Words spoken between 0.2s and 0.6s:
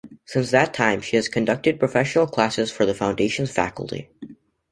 Since